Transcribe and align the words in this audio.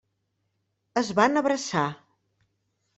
Es 1.03 1.13
van 1.21 1.43
abraçar. 1.45 1.87